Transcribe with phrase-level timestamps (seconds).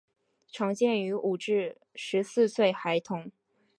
[0.51, 3.31] 常见于五至十四岁孩童。